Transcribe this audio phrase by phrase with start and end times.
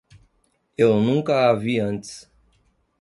[0.75, 2.27] Eu nunca a vi antes.